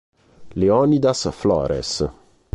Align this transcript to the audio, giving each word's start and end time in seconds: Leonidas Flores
Leonidas 0.57 1.29
Flores 1.29 2.09